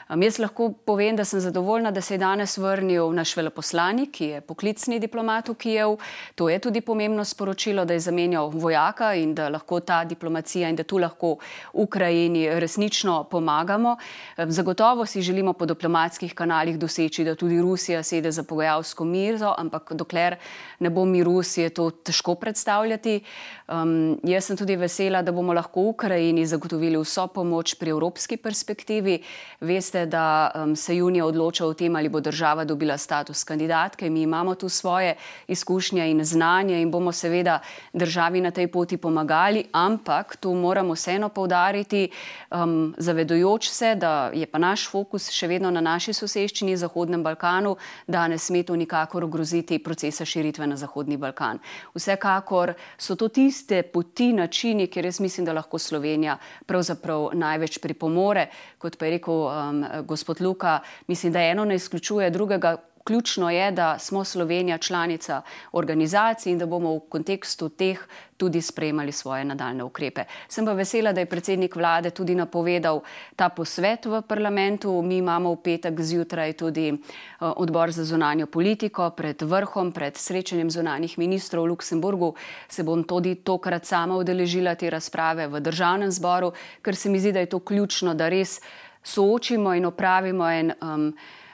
Um, 0.10 0.22
lahko 0.40 0.63
povem, 0.72 1.16
da 1.16 1.26
sem 1.26 1.40
zadovoljna, 1.40 1.92
da 1.92 2.02
se 2.02 2.14
je 2.14 2.18
danes 2.18 2.58
vrnil 2.58 3.12
naš 3.14 3.36
veleposlanik, 3.38 4.12
ki 4.12 4.26
je 4.26 4.42
poklicni 4.42 5.00
diplomat 5.00 5.50
v 5.50 5.56
Kijev. 5.56 5.98
To 6.36 6.50
je 6.50 6.60
tudi 6.60 6.82
pomembno 6.82 7.26
sporočilo, 7.26 7.86
da 7.86 7.94
je 7.94 8.00
zamenjal 8.00 8.50
vojaka 8.50 9.14
in 9.16 9.36
da 9.36 9.50
lahko 9.50 9.80
ta 9.80 10.04
diplomacija 10.06 10.70
in 10.70 10.76
da 10.76 10.84
tu 10.84 10.98
lahko 10.98 11.38
Ukrajini 11.74 12.48
resnično 12.60 13.24
pomagamo. 13.24 13.98
Zagotovo 14.38 15.06
si 15.06 15.22
želimo 15.22 15.54
po 15.54 15.66
diplomatskih 15.66 16.34
kanalih 16.34 16.80
doseči, 16.80 17.24
da 17.24 17.36
tudi 17.36 17.62
Rusija 17.62 18.04
sede 18.04 18.32
za 18.32 18.44
pogajalsko 18.44 19.06
mizo, 19.06 19.54
ampak 19.58 19.94
dokler 19.94 20.36
ne 20.80 20.90
bo 20.90 21.06
miru, 21.06 21.44
si 21.44 21.62
je 21.62 21.70
to 21.70 21.90
težko 21.92 22.36
predstavljati. 22.36 23.20
Um, 23.68 24.20
jaz 24.24 24.46
sem 24.46 24.58
tudi 24.58 24.76
vesela, 24.76 25.22
da 25.22 25.32
bomo 25.32 25.54
lahko 25.54 25.82
Ukrajini 25.82 26.46
zagotovili 26.46 26.98
vso 27.02 27.28
pomoč 27.28 27.76
pri 27.80 27.90
evropski 27.90 28.38
perspektivi. 28.38 29.22
Veste, 29.62 30.06
da 30.06 30.52
um, 30.56 30.76
se 30.76 30.96
junija 30.96 31.26
odloča 31.26 31.66
o 31.66 31.74
tem, 31.74 31.96
ali 31.96 32.10
bo 32.10 32.20
država 32.20 32.64
dobila 32.64 32.98
status 32.98 33.44
kandidatke. 33.44 34.10
Mi 34.10 34.22
imamo 34.22 34.56
tu 34.56 34.70
svoje 34.70 35.16
izkušnje 35.48 36.12
in 36.12 36.24
znanje 36.24 36.82
in 36.82 36.92
bomo 36.92 37.12
seveda 37.12 37.60
državi 37.94 38.42
na 38.42 38.52
tej 38.52 38.68
poti 38.68 38.98
pomagali, 38.98 39.66
ampak 39.72 40.36
tu 40.36 40.54
moramo 40.54 40.94
vseeno 40.94 41.30
povdariti, 41.30 42.10
um, 42.52 42.94
zavedojoč 42.98 43.70
se, 43.70 43.96
da 43.96 44.32
je 44.34 44.46
pa 44.46 44.58
naš 44.58 44.90
fokus 44.90 45.30
še 45.32 45.48
vedno 45.48 45.72
na 45.72 45.82
naši 45.82 46.14
soseščini, 46.14 46.78
Zahodnem 46.78 47.24
Balkanu, 47.24 47.76
da 48.08 48.28
ne 48.28 48.38
sme 48.38 48.64
to 48.64 48.76
nikakor 48.76 49.24
ogroziti 49.24 49.80
procesa 49.80 50.26
širitve 50.26 50.68
na 50.68 50.78
Zahodni 50.78 51.18
Balkan. 51.18 51.60
Vsekakor 51.96 52.74
so 52.98 53.16
to 53.16 53.28
tiste 53.28 53.84
poti, 53.84 54.34
načini, 54.34 54.88
kjer 54.88 55.06
jaz 55.06 55.20
mislim, 55.20 55.46
da 55.46 55.54
lahko 55.54 55.80
Slovenija 55.80 56.38
pravzaprav 56.66 57.30
največ 57.34 57.78
pripomore, 57.78 58.48
kot 58.78 58.98
pa 58.98 59.06
je 59.06 59.12
rekel 59.18 59.46
um, 59.48 59.84
gospod 60.08 60.42
Luka 60.44 60.80
mislim, 61.08 61.34
da 61.34 61.42
eno 61.42 61.66
ne 61.66 61.76
izključuje 61.76 62.30
drugega. 62.30 62.78
ključno 63.04 63.50
je, 63.50 63.72
da 63.72 64.00
smo 64.00 64.24
Slovenija 64.24 64.78
članica 64.78 65.42
organizacij 65.72 66.52
in 66.52 66.58
da 66.58 66.66
bomo 66.66 66.96
v 66.96 67.00
kontekstu 67.10 67.70
teh 67.70 68.00
tudi 68.38 68.62
sprejemali 68.62 69.12
svoje 69.12 69.46
nadaljne 69.46 69.84
ukrepe. 69.84 70.24
Sem 70.48 70.66
pa 70.66 70.74
vesela, 70.74 71.14
da 71.14 71.20
je 71.20 71.26
predsednik 71.26 71.76
vlade 71.76 72.10
tudi 72.10 72.36
napovedal 72.36 73.02
ta 73.36 73.50
posvet 73.50 74.06
v 74.06 74.22
parlamentu. 74.28 75.02
Mi 75.02 75.18
imamo 75.18 75.54
v 75.54 75.62
petek 75.64 76.02
zjutraj 76.02 76.54
tudi 76.54 76.88
eh, 76.90 76.98
odbor 77.40 77.92
za 77.92 78.04
zunanjo 78.04 78.48
politiko 78.48 79.10
pred 79.10 79.42
vrhom, 79.42 79.92
pred 79.92 80.18
srečanjem 80.18 80.72
zunanjih 80.72 81.18
ministrov 81.18 81.64
v 81.64 81.68
Luksemburgu. 81.68 82.34
Se 82.68 82.84
bom 82.84 83.04
tudi 83.04 83.36
tokrat 83.36 83.86
sama 83.86 84.18
udeležila 84.18 84.76
te 84.76 84.90
razprave 84.90 85.48
v 85.48 85.60
državnem 85.60 86.12
zboru, 86.12 86.52
ker 86.82 86.96
se 86.96 87.10
mi 87.10 87.20
zdi, 87.20 87.32
da 87.32 87.40
je 87.40 87.46
to 87.46 87.60
ključno, 87.60 88.14
da 88.14 88.30
res 88.30 88.60
soočimo 89.04 89.74
in 89.74 89.86
opravimo 89.86 90.50
en 90.50 90.72
um, 90.82 91.14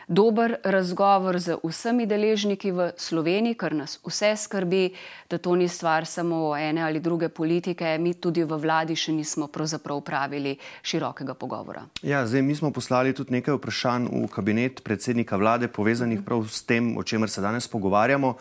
dober 0.09 0.55
razgovor 0.63 1.37
z 1.39 1.57
vsemi 1.63 2.05
deležniki 2.09 2.71
v 2.73 2.87
Sloveniji, 2.97 3.53
ker 3.53 3.75
nas 3.77 3.99
vse 4.01 4.33
skrbi, 4.37 4.89
da 5.29 5.37
to 5.37 5.53
ni 5.55 5.67
stvar 5.69 6.05
samo 6.05 6.57
ene 6.57 6.81
ali 6.81 6.99
druge 6.99 7.29
politike. 7.29 7.97
Mi 8.01 8.13
tudi 8.13 8.43
v 8.43 8.57
vladi 8.57 8.97
še 8.97 9.13
nismo 9.13 9.47
pravzaprav 9.47 10.01
pravili 10.01 10.55
širokega 10.81 11.33
pogovora. 11.33 11.85
Ja, 12.01 12.25
zdaj 12.25 12.41
mi 12.41 12.55
smo 12.55 12.73
poslali 12.73 13.13
tudi 13.13 13.37
nekaj 13.37 13.59
vprašanj 13.59 14.09
v 14.09 14.25
kabinet 14.33 14.81
predsednika 14.83 15.37
vlade, 15.37 15.69
povezanih 15.69 16.25
prav 16.25 16.47
s 16.49 16.65
tem, 16.65 16.97
o 16.97 17.03
čemer 17.03 17.29
se 17.29 17.41
danes 17.41 17.67
pogovarjamo 17.67 18.33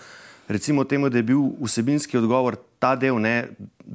recimo 0.49 0.85
temu, 0.85 1.09
da 1.09 1.19
je 1.19 1.23
bil 1.23 1.41
vsebinski 1.61 2.19
odgovor 2.19 2.57
ta 2.79 2.97
del, 2.97 3.21
ne, 3.21 3.49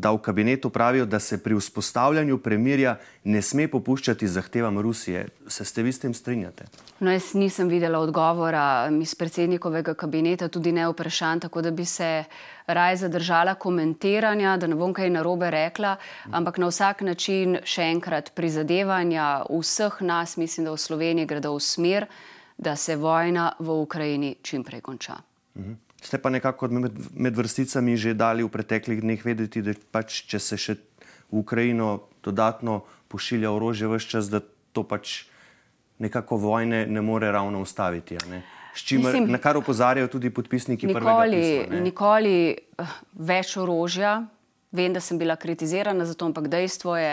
da 0.04 0.12
v 0.12 0.20
kabinetu 0.20 0.70
pravijo, 0.70 1.06
da 1.06 1.20
se 1.20 1.38
pri 1.44 1.56
vzpostavljanju 1.56 2.38
premirja 2.38 2.98
ne 3.24 3.42
sme 3.42 3.68
popuščati 3.68 4.28
zahtevam 4.28 4.80
Rusije. 4.80 5.28
Se 5.48 5.66
ste 5.66 5.84
vi 5.84 5.92
s 5.92 6.00
tem 6.00 6.14
strinjate? 6.14 6.66
No, 7.00 7.12
jaz 7.12 7.32
nisem 7.34 7.70
videla 7.72 8.00
odgovora 8.00 8.90
iz 9.02 9.16
predsednikovega 9.16 9.94
kabineta, 9.94 10.48
tudi 10.48 10.72
ne 10.72 10.88
vprašanj, 10.92 11.46
tako 11.48 11.62
da 11.62 11.72
bi 11.72 11.86
se 11.86 12.24
raje 12.68 12.98
zadržala 12.98 13.56
komentiranja, 13.56 14.58
da 14.58 14.68
ne 14.68 14.76
bom 14.76 14.94
kaj 14.94 15.10
narobe 15.10 15.52
rekla, 15.52 15.96
ampak 16.32 16.60
na 16.60 16.68
vsak 16.68 17.02
način 17.02 17.58
še 17.64 17.88
enkrat 17.96 18.34
prizadevanja 18.36 19.46
vseh 19.50 20.02
nas, 20.02 20.38
mislim, 20.38 20.68
da 20.68 20.76
v 20.76 20.84
Sloveniji 20.84 21.32
gredo 21.32 21.56
v 21.56 21.64
smer, 21.64 22.08
da 22.58 22.76
se 22.76 22.96
vojna 22.96 23.54
v 23.60 23.80
Ukrajini 23.88 24.36
čim 24.42 24.64
prej 24.64 24.82
konča. 24.82 25.16
Mhm. 25.56 25.83
Ste 26.04 26.20
pa 26.20 26.30
nekako 26.30 26.68
med, 26.68 26.92
med 27.16 27.38
vrsticami 27.38 27.96
že 27.98 28.14
dali 28.14 28.44
v 28.44 28.52
preteklih 28.52 29.00
dneh 29.02 29.22
vedeti, 29.24 29.64
da 29.64 29.72
pač, 29.92 30.26
če 30.28 30.40
se 30.40 30.60
še 30.60 30.74
v 31.32 31.40
Ukrajino 31.40 32.10
dodatno 32.24 32.84
pošilja 33.08 33.52
orožje 33.52 33.88
v 33.88 33.98
vse 33.98 34.10
čas, 34.10 34.28
da 34.30 34.44
to 34.74 34.84
pač 34.84 35.24
nekako 36.04 36.38
vojne 36.38 36.86
ne 36.86 37.02
more 37.02 37.32
ravno 37.32 37.62
ustaviti. 37.62 38.18
Čimer, 38.74 39.14
Mislim, 39.14 39.32
na 39.32 39.38
kar 39.38 39.58
opozarjajo 39.58 40.08
tudi 40.08 40.30
podpisniki 40.34 40.88
nikoli, 40.88 41.00
prvega 41.00 41.26
pisma. 41.30 41.82
Nikoli 41.84 42.38
uh, 42.82 42.96
več 43.14 43.58
orožja. 43.58 44.24
Vem, 44.74 44.90
da 44.90 44.98
sem 44.98 45.20
bila 45.22 45.36
kritizirana 45.38 46.06
za 46.10 46.16
to, 46.18 46.26
ampak 46.26 46.48
dejstvo 46.50 46.96
je, 46.98 47.12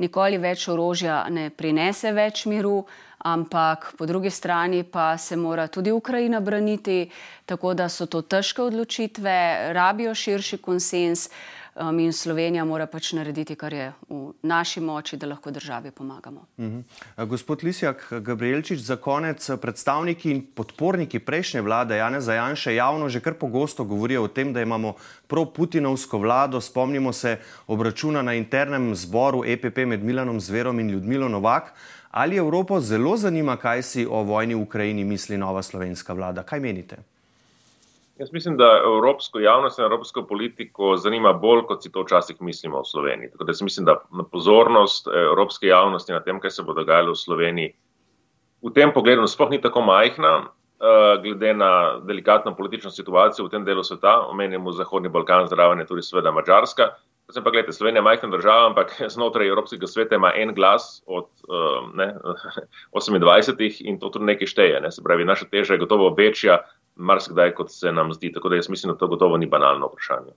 nikoli 0.00 0.38
več 0.40 0.64
orožja 0.72 1.26
ne 1.28 1.50
prinese 1.52 2.08
več 2.16 2.46
miru, 2.48 2.86
ampak 3.24 3.94
po 3.98 4.06
drugi 4.06 4.30
strani 4.30 4.82
pa 4.82 5.18
se 5.18 5.36
mora 5.36 5.66
tudi 5.66 5.92
Ukrajina 5.92 6.40
braniti, 6.40 7.10
tako 7.46 7.74
da 7.74 7.88
so 7.88 8.06
to 8.06 8.22
težke 8.22 8.62
odločitve, 8.62 9.72
rabijo 9.72 10.14
širši 10.14 10.58
konsens 10.58 11.28
um, 11.74 11.98
in 11.98 12.12
Slovenija 12.12 12.64
mora 12.64 12.86
pač 12.86 13.12
narediti, 13.12 13.54
kar 13.56 13.72
je 13.72 13.92
v 14.08 14.32
naši 14.42 14.80
moči, 14.80 15.16
da 15.16 15.26
lahko 15.26 15.50
državi 15.50 15.90
pomagamo. 15.90 16.46
Mhm. 16.58 16.80
Gospod 17.28 17.62
Lisjak, 17.62 18.08
Gabrielčič, 18.10 18.80
za 18.80 18.96
konec 18.96 19.50
predstavniki 19.60 20.30
in 20.30 20.42
podporniki 20.54 21.18
prejšnje 21.18 21.62
vlade 21.62 21.96
Jane 21.96 22.20
Zajanše 22.20 22.74
javno 22.74 23.08
že 23.08 23.20
kar 23.20 23.34
pogosto 23.34 23.84
govorijo 23.84 24.24
o 24.24 24.28
tem, 24.28 24.52
da 24.52 24.62
imamo 24.62 24.94
pro-Putinovsko 25.26 26.18
vlado. 26.18 26.60
Spomnimo 26.60 27.12
se 27.12 27.38
obračuna 27.66 28.22
na 28.22 28.34
internem 28.34 28.94
zboru 28.94 29.44
EPP 29.46 29.86
med 29.86 30.04
Milanom 30.04 30.40
Zverom 30.40 30.80
in 30.80 30.90
Ljudmilo 30.90 31.28
Novak. 31.28 31.72
Ali 32.12 32.36
Evropo 32.36 32.80
zelo 32.80 33.16
zanima, 33.16 33.56
kaj 33.56 33.82
si 33.82 34.02
o 34.06 34.22
vojni 34.22 34.54
v 34.54 34.60
Ukrajini 34.62 35.04
misli 35.04 35.38
nova 35.38 35.62
slovenska 35.62 36.12
vlada? 36.12 36.42
Kaj 36.42 36.60
menite? 36.60 36.96
Jaz 38.18 38.32
mislim, 38.32 38.56
da 38.56 38.66
evropsko 38.84 39.40
javnost 39.40 39.78
in 39.78 39.84
evropsko 39.84 40.22
politiko 40.28 40.96
zanima 40.96 41.32
bolj, 41.32 41.62
kot 41.66 41.82
si 41.82 41.92
to 41.92 42.02
včasih 42.04 42.36
mislimo 42.40 42.82
v 42.82 42.90
Sloveniji. 42.90 43.30
Tako 43.30 43.44
da 43.44 43.52
mislim, 43.62 43.86
da 43.86 43.96
pozornost 44.32 45.08
eh, 45.08 45.22
evropske 45.24 45.66
javnosti 45.66 46.12
na 46.12 46.20
tem, 46.20 46.40
kaj 46.40 46.50
se 46.50 46.62
bo 46.62 46.76
dogajalo 46.76 47.16
v 47.16 47.22
Sloveniji, 47.22 47.72
v 48.62 48.72
tem 48.76 48.92
pogledu 48.92 49.24
sploh 49.26 49.50
ni 49.50 49.60
tako 49.60 49.80
majhna, 49.80 50.34
eh, 50.44 51.16
glede 51.22 51.54
na 51.54 51.98
delikatno 52.04 52.52
politično 52.56 52.90
situacijo 52.90 53.46
v 53.46 53.50
tem 53.56 53.64
delu 53.64 53.84
sveta, 53.84 54.20
omenjamo 54.28 54.72
Zahodni 54.72 55.08
Balkan, 55.08 55.48
zraven 55.48 55.80
je 55.80 55.86
tudi 55.86 56.02
sveda 56.02 56.30
Mačarska. 56.30 56.92
Zdaj 57.32 57.44
pa 57.44 57.50
gledajte, 57.50 57.72
Slovenija 57.72 57.98
je 57.98 58.04
majhna 58.04 58.28
država, 58.28 58.66
ampak 58.66 58.92
znotraj 59.14 59.48
Evropskega 59.48 59.86
sveta 59.86 60.14
ima 60.14 60.32
en 60.36 60.54
glas 60.54 61.02
od 61.06 61.28
uh, 61.48 61.88
ne, 61.94 62.14
28 62.92 63.80
in 63.80 63.98
to 63.98 64.08
tudi 64.08 64.24
nekaj 64.24 64.46
šteje. 64.46 64.80
Ne. 64.80 64.92
Se 64.92 65.02
pravi, 65.02 65.24
naša 65.24 65.48
teža 65.48 65.74
je 65.74 65.80
gotovo 65.80 66.14
večja, 66.18 66.58
marsikdaj, 66.96 67.54
kot 67.54 67.72
se 67.72 67.92
nam 67.92 68.12
zdi. 68.12 68.32
Tako 68.32 68.48
da 68.48 68.56
jaz 68.56 68.68
mislim, 68.68 68.92
da 68.92 68.98
to 68.98 69.08
gotovo 69.08 69.36
ni 69.36 69.46
banalno 69.46 69.86
vprašanje. 69.86 70.32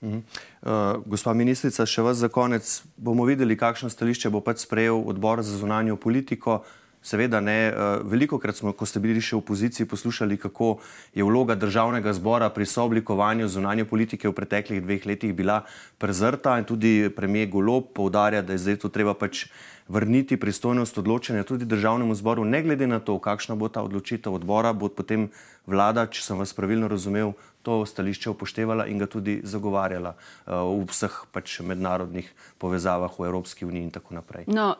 Uh 0.00 0.08
-huh. 0.08 0.20
uh, 0.62 1.02
gospa 1.06 1.32
ministrica, 1.34 1.86
še 1.86 2.02
vas 2.02 2.16
za 2.16 2.28
konec 2.28 2.82
bomo 2.96 3.24
videli, 3.24 3.56
kakšno 3.56 3.88
stališče 3.90 4.30
bo 4.30 4.40
pač 4.40 4.58
sprejel 4.58 5.02
odbor 5.06 5.42
za 5.42 5.56
zunanjo 5.56 5.96
politiko. 5.96 6.62
Seveda 7.02 7.40
ne. 7.40 7.58
Eh, 7.68 7.74
Veliko 8.02 8.38
krat 8.38 8.56
smo, 8.56 8.72
ko 8.72 8.86
ste 8.86 9.00
bili 9.00 9.20
še 9.22 9.36
v 9.36 9.42
opoziciji, 9.42 9.86
poslušali, 9.86 10.36
kako 10.36 10.78
je 11.14 11.24
vloga 11.24 11.54
državnega 11.54 12.12
zbora 12.12 12.50
pri 12.50 12.66
sooblikovanju 12.66 13.48
zunanje 13.48 13.84
politike 13.84 14.28
v 14.28 14.34
preteklih 14.34 14.82
dveh 14.82 15.06
letih 15.06 15.34
bila 15.34 15.62
prezrta 15.98 16.58
in 16.58 16.64
tudi 16.64 17.10
premijer 17.14 17.48
Golob 17.48 17.92
povdarja, 17.94 18.42
da 18.42 18.52
je 18.52 18.64
zdaj 18.64 18.82
to 18.82 18.88
treba 18.88 19.14
pač 19.14 19.46
vrniti 19.88 20.36
pristojnost 20.36 20.98
odločanja 20.98 21.42
tudi 21.48 21.64
državnemu 21.64 22.14
zboru, 22.14 22.44
ne 22.44 22.62
glede 22.62 22.86
na 22.86 23.00
to, 23.00 23.18
kakšna 23.18 23.56
bo 23.56 23.68
ta 23.68 23.82
odločitev 23.82 24.34
odbora, 24.34 24.72
bo 24.72 24.88
potem 24.92 25.30
vlada, 25.66 26.04
če 26.06 26.22
sem 26.22 26.38
vas 26.38 26.52
pravilno 26.52 26.88
razumel, 26.88 27.32
to 27.62 27.86
stališče 27.86 28.30
upoštevala 28.30 28.86
in 28.86 29.00
ga 29.00 29.08
tudi 29.08 29.40
zagovarjala 29.44 30.14
uh, 30.14 30.68
v 30.68 30.84
vseh 30.92 31.16
pač 31.32 31.60
mednarodnih 31.64 32.28
povezavah 32.58 33.12
v 33.18 33.32
Evropski 33.32 33.64
uniji 33.64 33.88
in 33.88 33.94
tako 33.96 34.20
naprej. 34.20 34.44
No. 34.52 34.74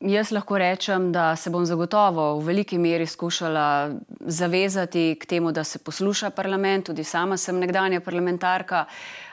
Jaz 0.00 0.30
lahko 0.32 0.58
rečem, 0.58 1.10
da 1.12 1.36
se 1.36 1.50
bom 1.50 1.66
zagotovo 1.68 2.38
v 2.38 2.44
veliki 2.46 2.78
meri 2.78 3.04
skušala 3.06 3.90
zavezati 4.20 5.18
k 5.20 5.26
temu, 5.26 5.52
da 5.52 5.64
se 5.64 5.78
posluša 5.78 6.30
parlament. 6.30 6.86
Tudi 6.86 7.04
sama 7.04 7.36
sem 7.36 7.58
nekdanja 7.60 8.00
parlamentarka, 8.00 8.86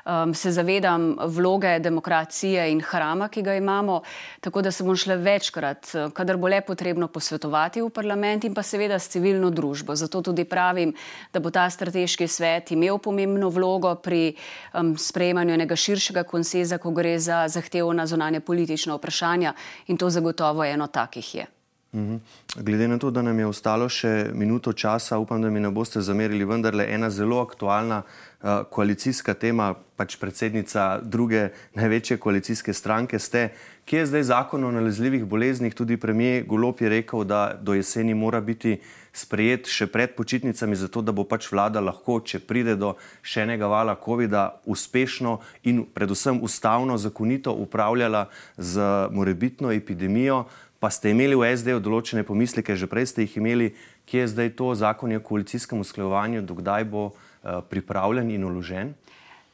um, 0.08 0.34
se 0.34 0.52
zavedam 0.52 1.16
vloge 1.20 1.80
demokracije 1.80 2.72
in 2.72 2.82
hrama, 2.82 3.28
ki 3.28 3.42
ga 3.42 3.56
imamo. 3.56 4.02
Tako 4.40 4.62
da 4.62 4.72
se 4.72 4.84
bom 4.84 4.96
šla 4.96 5.16
večkrat, 5.16 5.92
kadar 6.14 6.38
bo 6.38 6.48
le 6.48 6.62
potrebno, 6.62 7.08
posvetovati 7.08 7.82
v 7.82 7.90
parlament 7.90 8.44
in 8.44 8.54
pa 8.54 8.64
seveda 8.64 9.00
s 9.00 9.10
civilno 9.10 9.50
družbo. 9.50 9.96
Zato 9.96 10.22
tudi 10.22 10.46
pravim, 10.46 10.94
da 11.34 11.40
bo 11.40 11.52
ta 11.52 11.70
strateški 11.70 12.28
svet 12.28 12.72
imel 12.72 12.98
pomembno 12.98 13.50
vlogo 13.50 13.96
pri 13.96 14.36
um, 14.74 14.96
sprejemanju 14.98 15.54
enega 15.54 15.76
širšega 15.76 16.24
konseza, 16.24 16.78
ko 16.78 16.92
gre 16.92 17.20
za 17.20 17.48
zahtevna 17.48 18.08
zonanje 18.08 18.40
politična 18.40 18.96
vprašanja 18.96 19.54
in 19.88 19.98
to 19.98 20.10
zagotovo 20.10 20.64
eno 20.64 20.88
takih 20.88 21.36
je. 21.36 21.57
Mhm. 21.98 22.16
Glede 22.56 22.88
na 22.88 22.98
to, 22.98 23.12
da 23.12 23.22
nam 23.22 23.39
je 23.39 23.46
ostalo 23.46 23.88
še 23.89 24.30
minuto 24.34 24.74
časa, 24.74 25.18
upam, 25.18 25.42
da 25.42 25.50
mi 25.50 25.60
ne 25.60 25.72
boste 25.74 26.01
zamerili, 26.01 26.46
vendarle 26.46 26.86
ena 26.94 27.10
zelo 27.10 27.39
aktualna 27.42 28.04
uh, 28.04 28.50
koalicijska 28.70 29.34
tema, 29.34 29.72
pač 29.98 30.20
predsednica 30.22 31.00
druge 31.01 31.48
največje 31.74 32.20
koalicijske 32.22 32.74
stranke 32.74 33.20
ste. 33.20 33.50
Kje 33.89 34.04
je 34.04 34.10
zdaj 34.12 34.27
zakon 34.30 34.68
o 34.68 34.72
nalezljivih 34.72 35.25
boleznih? 35.25 35.74
Tudi 35.74 35.98
premijer 35.98 36.46
Golop 36.46 36.82
je 36.86 36.89
rekel, 36.89 37.24
da 37.25 37.58
do 37.62 37.74
jeseni 37.74 38.13
mora 38.13 38.42
biti 38.42 38.77
sprejet 39.18 39.66
še 39.66 39.90
pred 39.90 40.14
počitnicami, 40.14 40.78
zato 40.78 41.02
da 41.02 41.16
bo 41.16 41.26
pač 41.26 41.50
vlada 41.50 41.82
lahko, 41.82 42.20
če 42.22 42.44
pride 42.46 42.78
do 42.78 42.94
še 43.26 43.48
enega 43.48 43.66
vala 43.66 43.98
COVID-a, 43.98 44.62
uspešno 44.70 45.40
in 45.66 45.82
predvsem 45.90 46.38
ustavno, 46.46 47.00
zakonito 47.02 47.56
upravljala 47.58 48.28
z 48.58 49.10
morebitno 49.10 49.74
epidemijo 49.74 50.46
pa 50.80 50.90
ste 50.94 51.12
imeli 51.12 51.34
v 51.34 51.50
SD 51.58 51.80
določene 51.82 52.22
pomisleke, 52.22 52.78
že 52.78 52.90
prej 52.90 53.10
ste 53.10 53.26
jih 53.26 53.42
imeli, 53.42 53.74
kje 54.06 54.24
je 54.24 54.32
zdaj 54.34 54.54
to 54.58 54.74
zakon 54.78 55.16
o 55.18 55.22
koalicijskem 55.22 55.82
usklajevanju, 55.82 56.46
dokdaj 56.46 56.86
bo 56.86 57.10
uh, 57.10 57.62
pripravljen 57.66 58.30
in 58.32 58.46
uložen? 58.46 58.94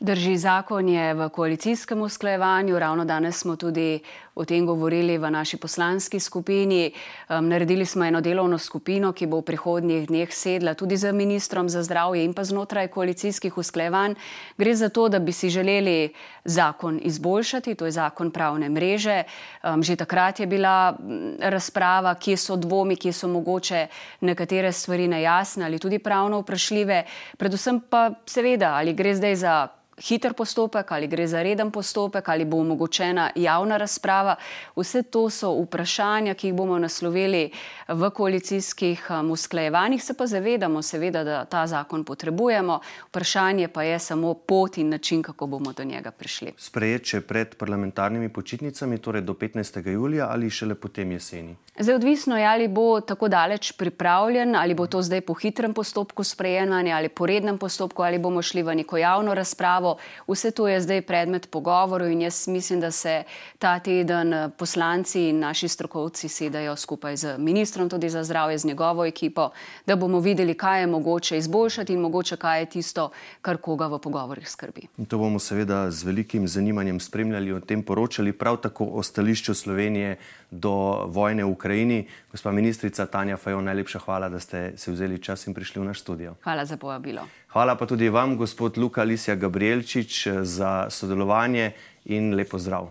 Drži, 0.04 0.36
zakon 0.36 0.90
je 0.92 1.14
v 1.16 1.30
koalicijskem 1.32 2.02
usklajevanju. 2.04 2.76
Ravno 2.76 3.06
danes 3.08 3.40
smo 3.40 3.56
tudi 3.56 4.04
o 4.36 4.46
tem 4.46 4.66
govorili 4.66 5.18
v 5.18 5.30
naši 5.30 5.58
poslanski 5.58 6.20
skupini. 6.20 6.92
Um, 7.30 7.48
naredili 7.48 7.86
smo 7.86 8.06
eno 8.06 8.22
delovno 8.22 8.58
skupino, 8.58 9.14
ki 9.14 9.28
bo 9.28 9.42
v 9.42 9.48
prihodnjih 9.54 10.08
dneh 10.08 10.34
sedla 10.34 10.74
tudi 10.74 10.98
z 10.98 11.14
ministrom 11.14 11.70
za 11.70 11.84
zdravje 11.84 12.24
in 12.26 12.34
pa 12.34 12.44
znotraj 12.44 12.88
koalicijskih 12.88 13.58
usklejevanj. 13.58 14.16
Gre 14.58 14.76
za 14.76 14.90
to, 14.90 15.10
da 15.10 15.20
bi 15.20 15.32
si 15.32 15.50
želeli 15.50 16.14
zakon 16.46 17.00
izboljšati, 17.04 17.76
to 17.76 17.86
je 17.86 17.92
zakon 17.92 18.32
pravne 18.32 18.70
mreže. 18.70 19.24
Um, 19.64 19.84
že 19.84 19.96
takrat 19.96 20.40
je 20.40 20.48
bila 20.48 20.98
razprava, 21.40 22.16
kje 22.16 22.38
so 22.38 22.56
dvomi, 22.56 22.96
kje 22.96 23.14
so 23.14 23.28
mogoče 23.28 23.88
nekatere 24.22 24.72
stvari 24.72 25.08
nejasne 25.08 25.66
ali 25.66 25.80
tudi 25.80 26.00
pravno 26.00 26.42
vprašljive. 26.42 27.04
Predvsem 27.38 27.80
pa 27.90 28.12
seveda, 28.26 28.74
ali 28.82 28.94
gre 28.94 29.16
zdaj 29.16 29.36
za 29.36 29.68
hiter 29.98 30.34
postopek, 30.34 30.92
ali 30.92 31.08
gre 31.08 31.28
za 31.28 31.44
reden 31.44 31.72
postopek, 31.72 32.30
ali 32.30 32.46
bo 32.46 32.58
omogočena 32.58 33.30
javna 33.36 33.78
razprava. 33.78 34.36
Vse 34.76 35.04
to 35.04 35.30
so 35.30 35.52
vprašanja, 35.62 36.34
ki 36.34 36.48
jih 36.48 36.56
bomo 36.56 36.80
naslovili 36.80 37.52
v 37.88 38.10
koalicijskih 38.10 39.08
um, 39.10 39.32
usklajevanjih. 39.32 40.04
Se 40.04 40.14
pa 40.14 40.28
zavedamo, 40.28 40.82
seveda, 40.82 41.24
da 41.24 41.46
ta 41.46 41.68
zakon 41.68 42.04
potrebujemo. 42.04 42.80
Vprašanje 43.10 43.68
pa 43.68 43.84
je 43.84 44.00
samo 44.00 44.34
pot 44.34 44.78
in 44.78 44.90
način, 44.90 45.22
kako 45.22 45.48
bomo 45.48 45.74
do 45.74 45.84
njega 45.84 46.12
prišli. 46.12 46.54
Sprejet 46.58 47.14
je 47.14 47.22
pred 47.22 47.56
parlamentarnimi 47.56 48.30
počitnicami, 48.30 48.98
torej 48.98 49.22
do 49.22 49.34
15. 49.34 49.88
julija 49.90 50.28
ali 50.30 50.50
šele 50.50 50.76
potem 50.76 51.12
jeseni. 51.12 51.56
Zdaj, 51.80 51.96
odvisno 51.96 52.38
je, 52.38 52.46
ali 52.46 52.68
bo 52.68 53.02
tako 53.02 53.28
daleč 53.28 53.72
pripravljen, 53.72 54.56
ali 54.56 54.74
bo 54.74 54.88
to 54.88 55.02
zdaj 55.02 55.22
po 55.22 55.34
hitrem 55.34 55.74
postopku 55.74 56.24
sprejemanja 56.24 56.98
ali 56.98 57.10
po 57.10 57.26
rednem 57.26 57.58
postopku, 57.58 58.04
ali 58.04 58.20
bomo 58.20 58.42
šli 58.42 58.64
v 58.64 58.76
neko 58.76 58.98
javno 58.98 59.34
razpravo. 59.34 59.83
Vse 60.28 60.52
to 60.52 60.68
je 60.68 60.82
zdaj 60.82 61.02
predmet 61.02 61.50
pogovorov 61.50 62.12
in 62.12 62.22
jaz 62.22 62.48
mislim, 62.48 62.80
da 62.80 62.92
se 62.92 63.24
ta 63.60 63.80
teden 63.80 64.34
eh, 64.34 64.50
poslanci 64.58 65.30
in 65.30 65.40
naši 65.40 65.68
strokovci 65.68 66.30
sedajo 66.30 66.76
skupaj 66.76 67.16
z 67.18 67.38
ministrom 67.38 67.90
tudi 67.90 68.10
za 68.10 68.24
zdravje, 68.24 68.58
z 68.58 68.66
njegovo 68.66 69.06
ekipo, 69.06 69.50
da 69.86 69.96
bomo 69.96 70.20
videli, 70.20 70.54
kaj 70.54 70.82
je 70.82 70.88
mogoče 70.88 71.38
izboljšati 71.38 71.94
in 71.94 72.00
mogoče 72.00 72.38
kaj 72.38 72.60
je 72.60 72.66
tisto, 72.66 73.10
kar 73.42 73.58
koga 73.58 73.88
v 73.88 74.00
pogovorih 74.00 74.50
skrbi. 74.50 74.88
In 74.98 75.06
to 75.06 75.18
bomo 75.18 75.40
seveda 75.40 75.92
z 75.92 76.04
velikim 76.04 76.48
zanimanjem 76.48 77.00
spremljali 77.00 77.50
in 77.50 77.56
o 77.56 77.60
tem 77.60 77.84
poročali, 77.84 78.34
prav 78.34 78.58
tako 78.58 78.86
o 78.86 79.04
stališču 79.04 79.54
Slovenije 79.54 80.18
do 80.52 81.06
vojne 81.10 81.44
v 81.44 81.50
Ukrajini. 81.50 82.08
Gospa 82.32 82.52
ministrica 82.52 83.06
Tanja 83.06 83.38
Fajon, 83.38 83.66
najlepša 83.66 84.00
hvala, 84.00 84.30
da 84.30 84.40
ste 84.40 84.74
se 84.78 84.92
vzeli 84.92 85.22
čas 85.22 85.48
in 85.48 85.54
prišli 85.54 85.82
v 85.82 85.86
naš 85.86 86.02
studio. 86.02 86.36
Hvala 86.44 86.66
za 86.66 86.78
povabilo. 86.78 87.28
Hvala 87.54 87.76
pa 87.76 87.86
tudi 87.86 88.10
vam, 88.10 88.38
gospod 88.38 88.78
Luka 88.78 89.04
Lisija 89.04 89.36
Gabrielčič, 89.36 90.28
za 90.42 90.90
sodelovanje 90.90 91.72
in 92.06 92.34
lepo 92.36 92.58
zdrav. 92.58 92.88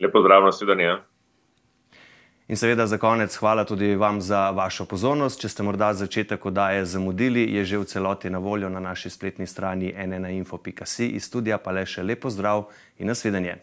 Lepo 0.00 0.22
zdrav 0.22 0.44
na 0.44 0.52
sedanje. 0.52 0.92
In 2.48 2.56
seveda 2.56 2.86
za 2.86 2.98
konec 2.98 3.36
hvala 3.36 3.64
tudi 3.64 3.94
vam 3.94 4.20
za 4.20 4.50
vašo 4.50 4.84
pozornost. 4.84 5.40
Če 5.40 5.48
ste 5.48 5.62
morda 5.66 5.90
začetek 5.94 6.46
oddaje 6.46 6.84
zamudili, 6.86 7.42
je 7.54 7.64
že 7.64 7.78
v 7.78 7.84
celoti 7.84 8.30
na 8.30 8.38
voljo 8.38 8.68
na 8.68 8.80
naši 8.80 9.10
spletni 9.10 9.46
strani 9.46 9.90
nnainfo.si 9.90 11.08
iz 11.08 11.24
studija 11.24 11.58
pa 11.58 11.74
le 11.74 11.86
še 11.86 12.02
lepo 12.02 12.30
zdrav 12.30 12.68
in 12.98 13.10
nasvidenje. 13.10 13.56